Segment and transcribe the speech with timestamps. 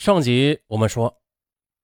[0.00, 1.20] 上集我们说，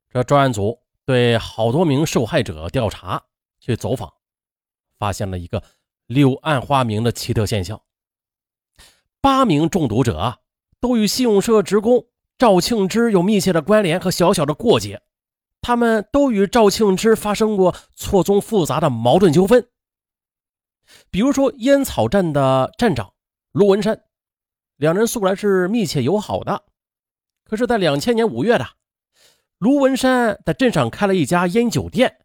[0.09, 3.23] 这专案组对好多名受害者调查，
[3.61, 4.11] 去走访，
[4.99, 5.63] 发现了一个
[6.07, 7.83] 柳暗花明的奇特现象：
[9.21, 10.39] 八名中毒者
[10.81, 12.07] 都与信用社职工
[12.39, 15.03] 赵庆之有密切的关联和小小的过节，
[15.61, 19.69] 他们都与赵庆之发生过错综复杂的矛盾纠纷。
[21.11, 23.13] 比如说，烟草站的站长
[23.53, 24.05] 卢文山，
[24.77, 26.65] 两人素来是密切友好的。
[27.49, 28.67] 可是，在两千年五月的，
[29.59, 32.19] 卢文山在镇上开了一家烟酒店，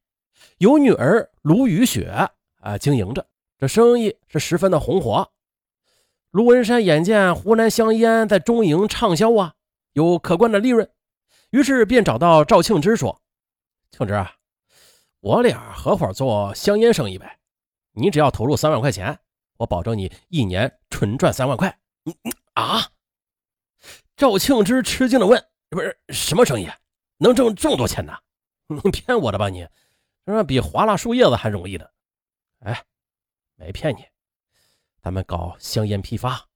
[0.57, 2.07] 由女儿卢雨雪
[2.59, 3.27] 啊经营着，
[3.59, 5.31] 这生意是十分的红火。
[6.31, 9.53] 卢文山眼见湖南香烟在中营畅销啊，
[9.93, 10.89] 有可观的利润，
[11.51, 13.21] 于是便找到赵庆之说
[13.91, 14.25] ：“庆之，
[15.19, 17.37] 我俩合伙做香烟生意呗，
[17.91, 19.19] 你只要投入三万块钱，
[19.57, 22.81] 我保证你一年纯赚三万块。”嗯嗯啊。
[24.21, 26.69] 赵庆之吃惊的问：“不是什么生意，
[27.17, 28.15] 能挣这么多钱呢？
[28.83, 29.49] 你骗我的吧？
[29.49, 29.67] 你，
[30.27, 31.87] 这比划拉树叶子还容易呢。”
[32.61, 32.85] 哎，
[33.55, 34.05] 没骗你，
[35.01, 36.47] 咱们搞香烟批发。”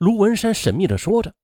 [0.00, 1.34] 卢文山神秘的说着。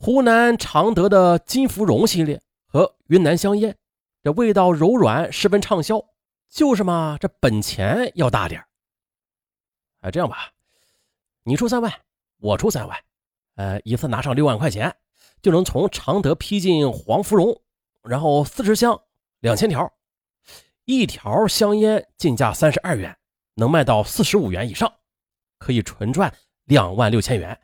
[0.00, 3.78] 湖南常德的金芙蓉系列和云南香烟，
[4.24, 6.04] 这味道柔软，十分畅销。
[6.48, 8.66] 就是嘛，这本钱要大点
[10.00, 10.50] 哎，这样吧，
[11.44, 12.00] 你出三万，
[12.38, 13.00] 我出三万。
[13.56, 14.96] 呃，一次拿上六万块钱，
[15.42, 17.60] 就能从常德批进黄芙蓉，
[18.02, 19.00] 然后四十箱，
[19.40, 19.92] 两千条，
[20.84, 23.16] 一条香烟进价三十二元，
[23.54, 24.92] 能卖到四十五元以上，
[25.58, 26.32] 可以纯赚
[26.64, 27.60] 两万六千元。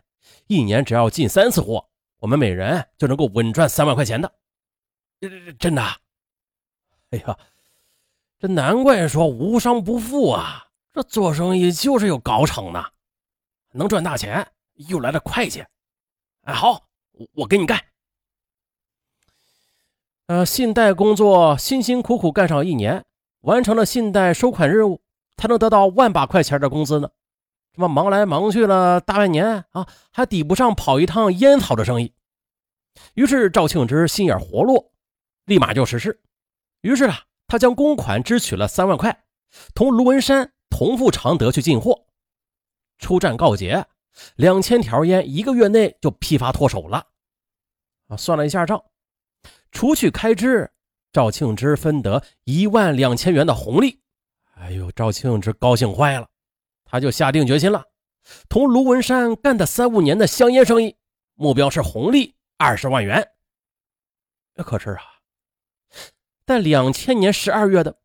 [0.47, 4.33] 一年只要进三次货，我们每人就能够稳赚三万块钱的。
[5.59, 5.83] 真的？
[7.11, 7.39] 哎呀，
[8.39, 10.67] 这难怪说无商不富啊！
[10.93, 12.93] 这做生意就是有搞成的，
[13.73, 15.67] 能赚大钱，又来的快捷。
[16.47, 16.87] 哎，好，
[17.35, 17.81] 我跟你干。
[20.29, 23.05] 呃，信贷工作辛辛苦苦干上一年，
[23.41, 25.03] 完成了信贷收款任务，
[25.37, 27.11] 才能得到万把块钱的工资呢。
[27.73, 32.15] 这么忙来忙去了大半年啊，还抵不上跑一趟烟草的生意。
[33.15, 34.93] 于是赵庆之心眼活络，
[35.47, 36.23] 立马就实施。
[36.83, 39.25] 于是啊，他将公款支取了三万块，
[39.75, 42.07] 同卢文山同赴常德去进货。
[42.99, 43.85] 出战告捷。
[44.37, 47.07] 两千条烟一个月内就批发脱手了，
[48.09, 48.83] 啊，算了一下账，
[49.71, 50.71] 除去开支，
[51.13, 54.01] 赵庆之分得一万两千元的红利。
[54.55, 56.29] 哎呦，赵庆之高兴坏了，
[56.85, 57.85] 他就下定决心了，
[58.49, 60.97] 同卢文山干的三五年的香烟生意，
[61.35, 63.29] 目标是红利二十万元。
[64.57, 65.03] 可是啊，
[66.47, 67.99] 在两千年十二月的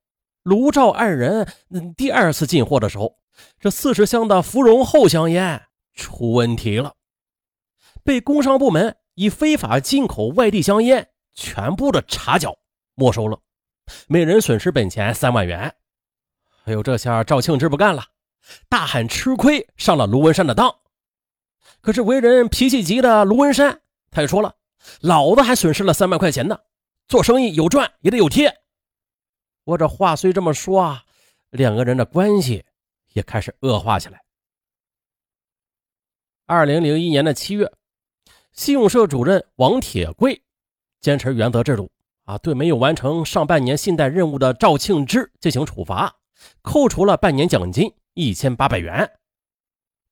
[0.43, 1.47] 卢赵二人
[1.95, 3.17] 第二次进货的时候，
[3.59, 5.67] 这四十箱的芙蓉后香烟。
[5.93, 6.95] 出问题了，
[8.03, 12.57] 被工商部门以非法进口外地香烟全部的查缴
[12.95, 13.39] 没收了，
[14.07, 15.75] 每人损失本钱三万元。
[16.65, 18.03] 哎呦，这下赵庆之不干了，
[18.69, 20.73] 大喊吃亏，上了卢文山的当。
[21.81, 23.81] 可是为人脾气急的卢文山，
[24.11, 24.55] 他也说了，
[25.01, 26.59] 老子还损失了三万块钱呢，
[27.07, 28.55] 做生意有赚也得有贴。
[29.63, 31.03] 我这话虽这么说啊，
[31.49, 32.63] 两个人的关系
[33.13, 34.21] 也开始恶化起来。
[36.51, 37.71] 二零零一年的七月，
[38.51, 40.43] 信用社主任王铁贵
[40.99, 41.89] 坚持原则制度
[42.25, 46.13] 啊，对没有完成上半年信贷任务的赵庆之进行处罚，
[46.61, 49.09] 扣除了半年奖金一千八百元。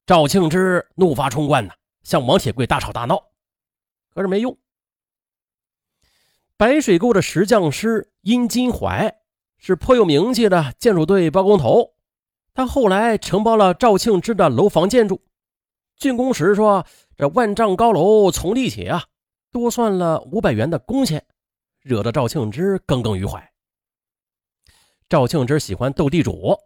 [0.06, 1.74] 赵庆之怒发冲冠呢，
[2.04, 3.22] 向王铁贵大吵大闹，
[4.14, 4.58] 可是没用。
[6.56, 9.14] 白水沟的石匠师殷金怀
[9.58, 11.96] 是颇有名气的建筑队包工头，
[12.54, 15.22] 他后来承包了赵庆之的楼房建筑。
[16.00, 16.88] 竣工时说
[17.18, 19.04] ：“这万丈高楼从地起啊，
[19.52, 21.26] 多算了五百元的工钱，
[21.82, 23.52] 惹得赵庆之耿耿于怀。
[25.10, 26.58] 赵庆之喜欢斗地主，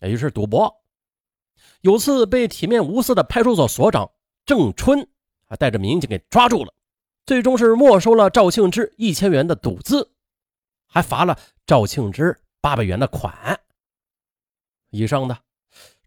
[0.00, 0.82] 也就是赌博。
[1.82, 4.10] 有次被体面无私的派出所所长
[4.44, 5.08] 郑春
[5.46, 6.74] 啊带着民警给抓住了，
[7.24, 10.10] 最终是没收了赵庆之一千元的赌资，
[10.88, 13.60] 还罚了赵庆之八百元的款。
[14.90, 15.38] 以上的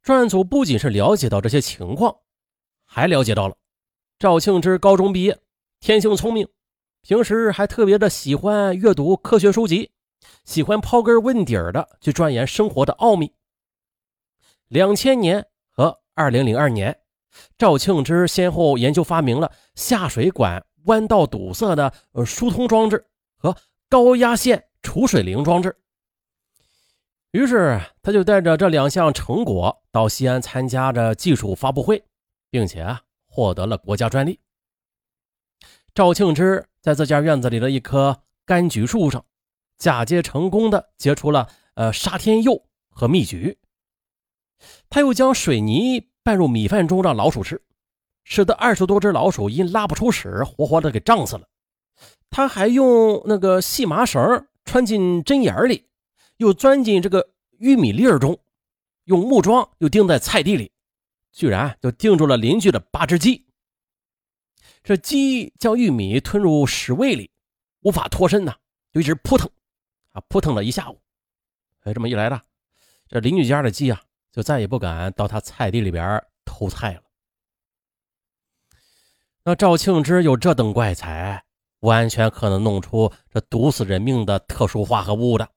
[0.02, 2.14] 专案组不仅是了解到这些情况。”
[2.92, 3.56] 还了解到了，
[4.18, 5.38] 赵庆之高中毕业，
[5.80, 6.50] 天性聪明，
[7.04, 9.92] 平时还特别的喜欢阅读科学书籍，
[10.44, 13.32] 喜欢刨根问底儿的去钻研生活的奥秘。
[14.70, 17.00] 两千年和二零零二年，
[17.60, 23.06] 赵庆之先后研究发明了下水管弯道堵塞的呃疏通装置
[23.38, 23.56] 和
[23.88, 25.78] 高压线储水灵装置。
[27.34, 32.04] 于是，他就带着这两项成果到西安参加着技术发布会。
[32.50, 34.40] 并且啊，获得了国家专利。
[35.94, 39.26] 赵庆之在自家院子里的一棵柑橘树上，
[39.78, 43.58] 嫁接成功的结出了呃沙天柚和蜜橘。
[44.90, 47.62] 他又将水泥拌入米饭中让老鼠吃，
[48.24, 51.48] 使得二十多只老鼠因拉不出屎，活活的给胀死了。
[52.30, 55.88] 他还用那个细麻绳穿进针眼里，
[56.38, 58.40] 又钻进这个玉米粒儿中，
[59.06, 60.72] 用木桩又钉在菜地里，
[61.32, 63.48] 居然就定住了邻居的八只鸡。
[64.84, 67.32] 这鸡将玉米吞入屎胃里，
[67.82, 68.56] 无法脱身呐，
[68.92, 69.50] 就一直扑腾，
[70.12, 71.02] 啊扑腾了一下午。
[71.82, 72.42] 哎，这么一来呢，
[73.08, 77.04] 这邻居家的鸡啊，就再也不敢到他菜地里边偷菜了。
[79.44, 81.46] 那赵庆之有这等怪才。
[81.82, 85.50] 完全可能弄出这毒死人命的特殊化合物的。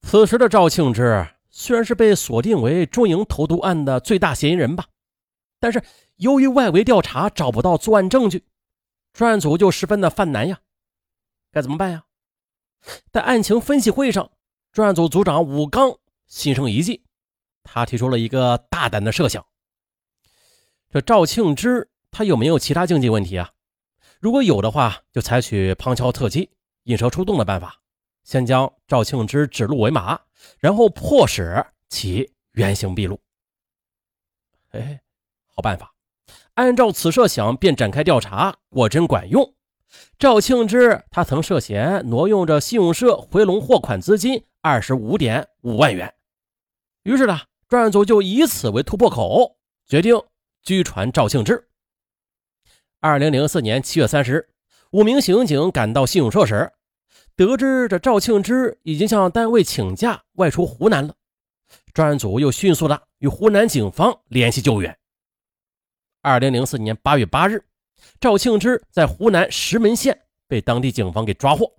[0.00, 4.88] 此时的赵庆之虽然是被锁定为中营投毒案的最大嫌疑人吧，
[5.58, 5.82] 但是
[6.16, 8.44] 由于外围调查找不到作案证据，
[9.14, 10.60] 专案组就十分的犯难呀。
[11.50, 12.04] 该怎么办呀？
[13.10, 14.30] 在案情分析会上，
[14.70, 17.02] 专案组组长武刚心生一计，
[17.62, 19.46] 他提出了一个大胆的设想：
[20.90, 23.52] 这赵庆之他有没有其他经济问题啊？
[24.20, 26.50] 如果有的话，就采取旁敲侧击、
[26.82, 27.80] 引蛇出洞的办法，
[28.26, 30.20] 先将赵庆之指鹿为马，
[30.58, 33.20] 然后迫使其原形毕露。
[34.72, 35.00] 哎，
[35.46, 35.94] 好办法！
[36.54, 39.54] 按照此设想，便展开调查，果真管用。
[40.18, 46.12] 赵庆之他曾涉嫌挪用着信用社回笼货款资金二十五点五万元，
[47.04, 47.38] 于是呢，
[47.68, 49.56] 专案组就以此为突破口，
[49.86, 50.20] 决定
[50.64, 51.68] 拘传赵庆之。
[52.98, 54.48] 二零零四年七月三十日，
[54.90, 56.72] 五名刑警赶到信用社时，
[57.36, 61.14] 得知这赵庆之已经向单位请假外出湖南了。
[61.92, 64.98] 专案组又迅速的与湖南警方联系救援。
[66.22, 67.62] 二零零四年八月八日，
[68.18, 71.70] 赵庆之在湖南石门县被当地警方给抓获，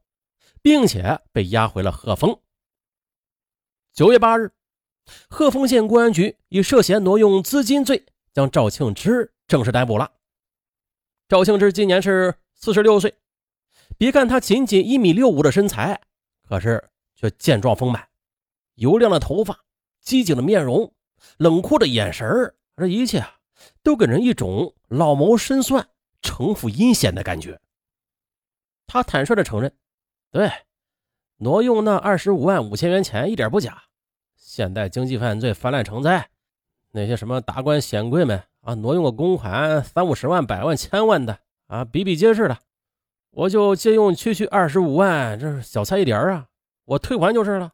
[0.62, 2.40] 并且被押回了鹤峰。
[3.94, 4.52] 九月八日，
[5.28, 10.12] 鹤峰县公安局以涉嫌挪用资金罪将赵庆之正式逮捕了。
[11.28, 13.16] 赵庆之今年是四十六岁，
[13.98, 16.02] 别看他仅仅一米六五的身材，
[16.48, 18.08] 可是却健壮丰满，
[18.76, 19.60] 油亮的头发，
[20.02, 20.94] 机警的面容，
[21.38, 23.26] 冷酷的眼神这一切
[23.84, 25.88] 都给人一种老谋深算、
[26.22, 27.60] 城府阴险的感觉。
[28.86, 29.74] 他坦率的承认，
[30.32, 30.52] 对，
[31.38, 33.84] 挪用那二十五万五千元钱一点不假。
[34.36, 36.30] 现代经济犯罪泛滥成灾，
[36.92, 38.44] 那些什么达官显贵们。
[38.62, 42.58] 啊，挪用个公款三五十万、百万、千万的啊，比比皆是的。
[43.38, 46.48] 我就借用区区二十五万，这是小菜一碟啊，
[46.86, 47.72] 我退还就是了。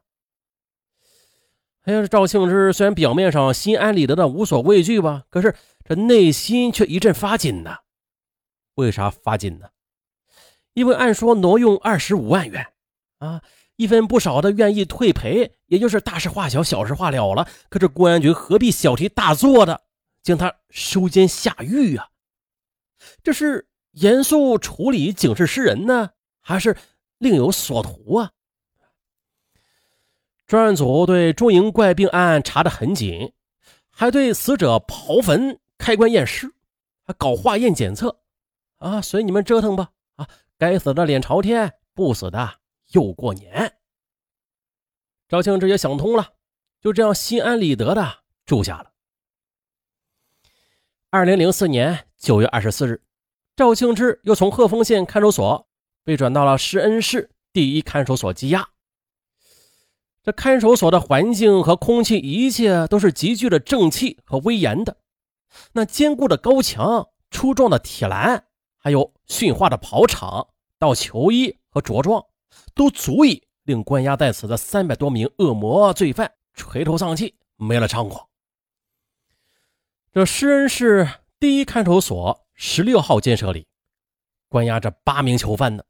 [1.84, 7.78] 哎呀，赵庆之虽然表面上心安理得的无所畏惧吧，可是这内心却一阵发紧呐。
[8.74, 9.68] 为啥发紧呢？
[10.74, 12.66] 因为按说挪用二十五万元
[13.16, 13.42] 啊，
[13.76, 17.48] 一分不少的愿意退赔，也就是大事化小，小事化了了。
[17.70, 19.80] 可这公安局何必小题大做的？
[20.22, 22.08] 将他收监下狱啊！
[23.22, 26.10] 这是严肃处理警示示人呢，
[26.40, 26.76] 还是
[27.18, 28.30] 另有所图啊？
[30.46, 33.32] 专案组对中营怪病案查得很紧，
[33.90, 36.52] 还对死者刨坟、开棺验尸，
[37.06, 38.20] 还搞化验检测
[38.76, 39.00] 啊！
[39.00, 39.90] 随你们折腾吧！
[40.16, 42.60] 啊，该死的脸朝天，不死的
[42.90, 43.78] 又过年。
[45.28, 46.34] 赵庆之也想通了，
[46.80, 48.92] 就这样心安理得的住下了。
[51.08, 53.02] 二零零四年九月二十四日，
[53.56, 55.68] 赵庆之又从鹤峰县看守所
[56.02, 58.68] 被转到了施恩市第一看守所羁押。
[60.22, 64.96] 这看守所的环境和空气，一切都是极具的正气和威严的。
[65.72, 68.46] 那坚固的高墙、粗壮的铁栏，
[68.78, 72.24] 还有驯化的跑场、到球衣和着装，
[72.74, 78.26] 都足以令关押在此的三百多名恶魔罪犯垂头丧气、没了猖狂。
[80.12, 81.08] 这施恩市
[81.38, 83.66] 第一看守所十六号监舍里，
[84.48, 85.84] 关押着八名囚犯呢。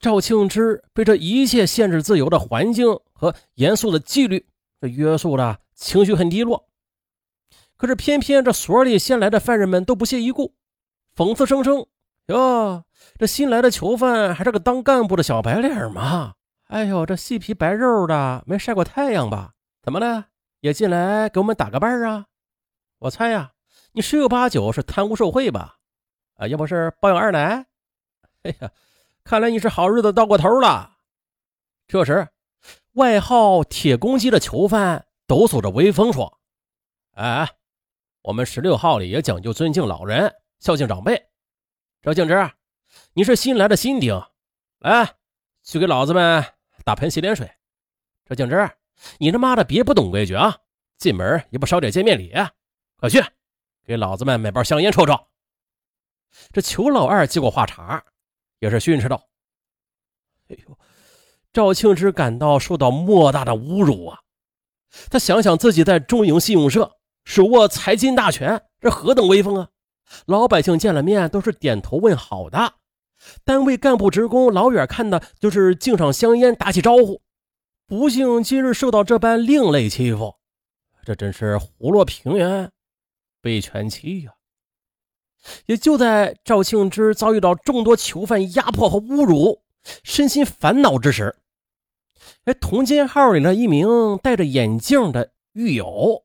[0.00, 4.46] 赵庆之被这一切限制自由的环境和严肃的纪律
[4.80, 6.68] 这约束的情绪很低落。
[7.76, 10.54] 可是偏偏这所里新来的犯人们都不屑一顾，
[11.14, 11.86] 讽刺声声
[12.26, 12.84] ：“哟，
[13.18, 16.34] 这新来的囚犯还是个当干部的小白脸吗？
[16.64, 19.52] 哎呦，这细皮白肉的，没晒过太阳吧？
[19.80, 20.26] 怎么了？
[20.60, 22.26] 也进来给我们打个伴啊？”
[22.98, 23.52] 我猜呀，
[23.98, 25.78] 你十有八九是贪污受贿吧？
[26.34, 27.66] 啊，要不是包养二奶？
[28.44, 28.70] 哎呀，
[29.24, 30.98] 看来你是好日子到过头了。
[31.88, 32.28] 这时，
[32.92, 36.38] 外号“铁公鸡”的囚犯抖擞着威风说
[37.18, 37.56] ：“哎，
[38.22, 41.20] 我们十六号里也讲究尊敬老人、孝敬长辈。
[42.00, 42.52] 赵敬之，
[43.14, 44.14] 你是新来的新丁，
[44.78, 45.16] 来，
[45.64, 46.44] 去给老子们
[46.84, 47.50] 打盆洗脸水。
[48.24, 48.70] 赵敬之，
[49.18, 50.56] 你他妈的别不懂规矩啊！
[50.98, 52.32] 进门也不捎点见面礼，
[52.96, 53.20] 快去
[53.88, 55.18] 给老子们买包香烟抽抽。
[56.52, 58.04] 这裘老二接过话茬，
[58.58, 59.24] 也是训斥道
[60.50, 60.78] ：“哎呦！”
[61.54, 64.20] 赵庆之感到受到莫大的侮辱啊！
[65.08, 69.70] 他想想自己在中营信用社手握财经大权，这何等威风啊！
[70.26, 72.74] 老百姓见了面都是点头问好的，
[73.42, 77.22] 单位干部职工老远看的就是敬上香烟，打起招呼。
[77.86, 80.34] 不幸今日受到这般另类欺负，
[81.04, 82.70] 这真是虎落平原
[83.48, 84.34] 被全欺呀！
[85.64, 89.62] 也就在赵庆之遭遇到众多囚犯压迫和侮辱。
[90.04, 91.34] 身心烦恼之时，
[92.44, 96.24] 哎，同监号里的一名戴着眼镜的狱友，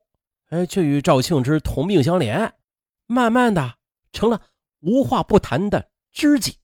[0.50, 2.52] 哎，却与赵庆之同病相怜，
[3.06, 3.76] 慢慢的
[4.12, 4.42] 成了
[4.80, 6.58] 无话不谈的知己。